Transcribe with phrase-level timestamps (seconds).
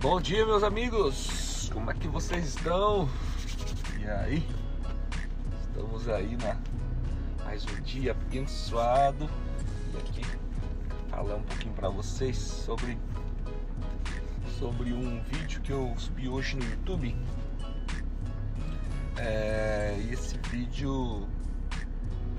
[0.00, 1.70] Bom dia, meus amigos!
[1.72, 3.08] Como é que vocês estão?
[3.98, 4.46] E aí?
[5.62, 6.56] Estamos aí na
[7.42, 9.28] mais um dia abençoado
[9.92, 10.22] e aqui
[11.08, 12.98] falar um pouquinho para vocês sobre
[14.58, 17.16] sobre um vídeo que eu subi hoje no YouTube.
[19.16, 21.26] É, e esse vídeo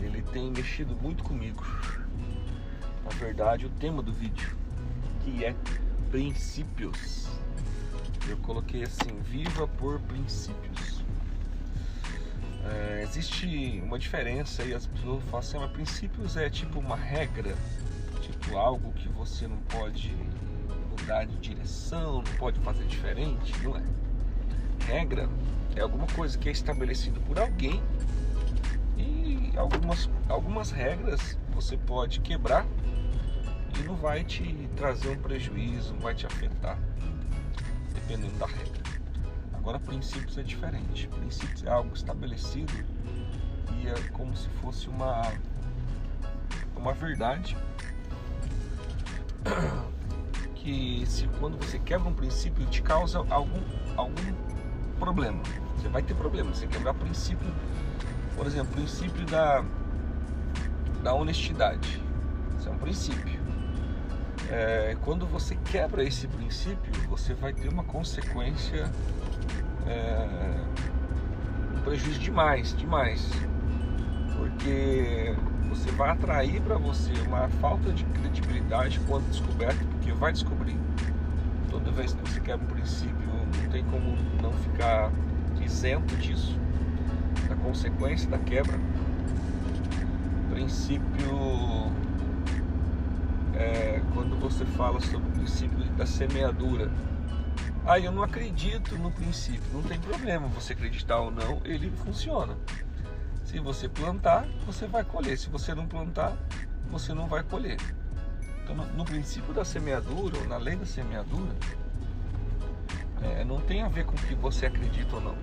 [0.00, 1.62] ele tem mexido muito comigo.
[3.04, 4.56] Na verdade, o tema do vídeo
[5.22, 5.54] que é
[6.10, 7.26] princípios.
[8.28, 11.02] Eu coloquei assim: viva por princípios.
[12.64, 17.56] É, existe uma diferença aí, as pessoas falam assim, mas princípios é tipo uma regra,
[18.20, 20.14] tipo algo que você não pode
[20.90, 23.82] mudar de direção, não pode fazer diferente, não é?
[24.86, 25.28] Regra
[25.74, 27.82] é alguma coisa que é estabelecida por alguém
[28.96, 32.64] e algumas, algumas regras você pode quebrar
[33.78, 36.78] e não vai te trazer um prejuízo, não vai te afetar,
[37.92, 38.82] dependendo da regra.
[39.54, 41.08] Agora, princípios é diferente.
[41.08, 42.72] Princípios é algo estabelecido
[43.80, 45.22] e é como se fosse uma,
[46.76, 47.56] uma verdade
[50.56, 53.62] que se quando você quebra um princípio te causa algum,
[53.96, 54.34] algum
[54.98, 55.42] problema.
[55.76, 56.54] Você vai ter problema.
[56.54, 57.52] Você quebrar princípio,
[58.36, 59.64] por exemplo, princípio da,
[61.02, 62.02] da honestidade.
[62.58, 63.41] Isso é um princípio
[64.52, 68.90] é, quando você quebra esse princípio, você vai ter uma consequência,
[69.86, 70.26] é,
[71.74, 73.30] um prejuízo demais, demais,
[74.36, 75.34] porque
[75.70, 80.78] você vai atrair para você uma falta de credibilidade quando descoberto, porque vai descobrir.
[81.70, 83.16] Toda vez que você quebra um princípio,
[83.62, 85.10] não tem como não ficar
[85.64, 86.58] isento disso,
[87.48, 88.78] da consequência da quebra.
[90.50, 91.90] Princípio
[93.54, 96.90] é, quando você fala sobre o princípio da semeadura.
[97.84, 99.62] Ah, eu não acredito no princípio.
[99.72, 102.56] Não tem problema você acreditar ou não, ele funciona.
[103.44, 105.36] Se você plantar, você vai colher.
[105.36, 106.36] Se você não plantar,
[106.90, 107.78] você não vai colher.
[108.62, 111.54] Então, no, no princípio da semeadura, ou na lei da semeadura,
[113.22, 115.36] é, não tem a ver com o que você acredita ou não.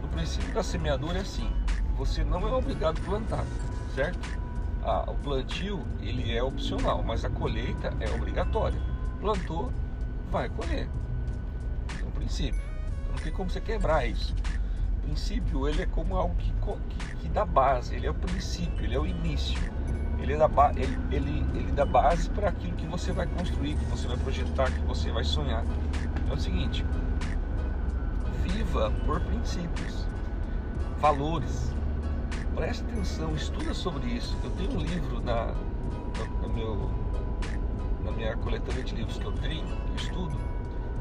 [0.00, 1.50] No princípio da semeadura é assim:
[1.96, 3.44] você não é obrigado a plantar,
[3.94, 4.18] certo?
[4.84, 8.80] Ah, o plantio ele é opcional, mas a colheita é obrigatória.
[9.20, 9.70] Plantou,
[10.30, 10.88] vai colher.
[12.00, 12.60] É um princípio.
[13.10, 14.34] Não tem como você quebrar isso.
[14.98, 18.84] O princípio ele é como algo que, que, que dá base, ele é o princípio,
[18.84, 19.58] ele é o início.
[20.20, 23.84] Ele, é da, ele, ele, ele dá base para aquilo que você vai construir, que
[23.86, 25.64] você vai projetar, que você vai sonhar.
[26.28, 26.84] É o seguinte:
[28.42, 30.06] viva por princípios,
[31.00, 31.74] valores,
[32.60, 34.36] preste atenção, estuda sobre isso.
[34.44, 36.90] Eu tenho um livro na, no, no meu,
[38.04, 40.36] na minha coletânea de livros que eu tenho, eu estudo,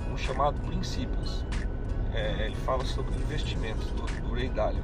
[0.09, 1.43] um chamado Princípios.
[2.13, 4.81] É, ele fala sobre investimentos do, do Ray Dalio.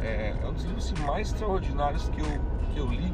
[0.00, 2.40] É, é, um dos livros assim, mais extraordinários que eu,
[2.72, 3.12] que eu li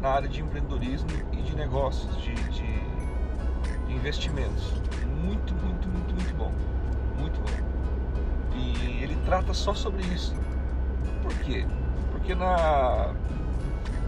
[0.00, 2.62] na área de empreendedorismo e de negócios, de, de,
[3.88, 4.80] de investimentos.
[5.24, 6.52] Muito, muito, muito, muito bom.
[7.18, 8.56] Muito bom.
[8.56, 10.36] E ele trata só sobre isso.
[11.20, 11.66] Por quê?
[12.22, 13.10] Porque na,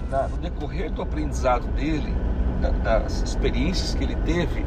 [0.09, 2.15] na, no decorrer do aprendizado dele,
[2.61, 4.65] da, das experiências que ele teve,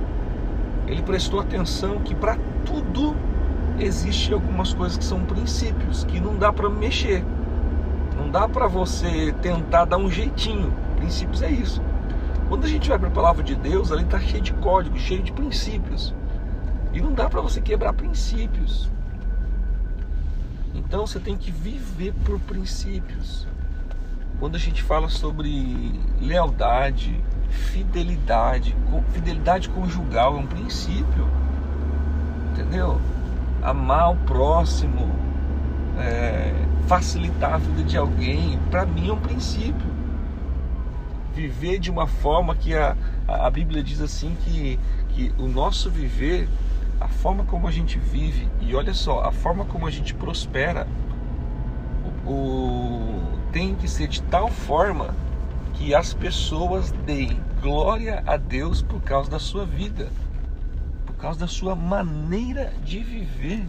[0.85, 3.15] ele prestou atenção que para tudo
[3.79, 7.23] existe algumas coisas que são princípios que não dá para mexer.
[8.17, 10.73] Não dá para você tentar dar um jeitinho.
[10.97, 11.81] Princípios é isso.
[12.49, 15.21] Quando a gente vai para a palavra de Deus, ela está cheia de códigos, cheia
[15.21, 16.13] de princípios.
[16.91, 18.91] E não dá para você quebrar princípios.
[20.77, 23.47] Então você tem que viver por princípios.
[24.39, 28.75] Quando a gente fala sobre lealdade, fidelidade,
[29.11, 31.27] fidelidade conjugal é um princípio,
[32.51, 33.01] entendeu?
[33.63, 35.09] Amar o próximo,
[35.97, 36.53] é,
[36.87, 39.97] facilitar a vida de alguém, para mim é um princípio.
[41.33, 42.95] Viver de uma forma que a,
[43.27, 46.47] a Bíblia diz assim que, que o nosso viver
[46.99, 50.87] a forma como a gente vive e olha só, a forma como a gente prospera
[52.25, 53.21] o, o,
[53.51, 55.13] tem que ser de tal forma
[55.73, 60.09] que as pessoas deem glória a Deus por causa da sua vida,
[61.05, 63.65] por causa da sua maneira de viver,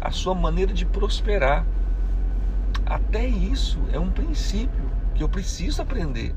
[0.00, 1.64] a sua maneira de prosperar.
[2.84, 6.34] Até isso é um princípio que eu preciso aprender.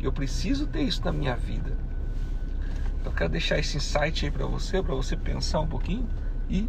[0.00, 1.76] Eu preciso ter isso na minha vida.
[3.04, 6.08] Eu quero deixar esse insight aí para você, para você pensar um pouquinho
[6.48, 6.68] e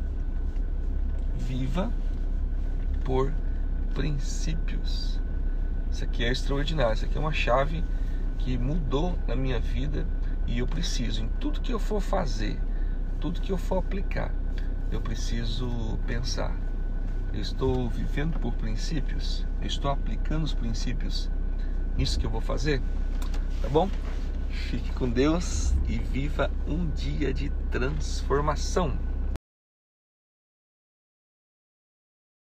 [1.36, 1.92] viva
[3.04, 3.34] por
[3.94, 5.20] princípios.
[5.92, 7.84] Isso aqui é extraordinário, isso aqui é uma chave
[8.38, 10.08] que mudou na minha vida
[10.48, 12.60] e eu preciso, em tudo que eu for fazer,
[13.20, 14.34] tudo que eu for aplicar,
[14.92, 16.56] eu preciso pensar.
[17.34, 19.46] Eu estou vivendo por princípios?
[19.62, 21.30] Eu estou aplicando os princípios
[21.98, 22.82] nisso que eu vou fazer?
[23.62, 23.90] Tá bom?
[24.52, 29.11] Fique com Deus e viva um dia de transformação.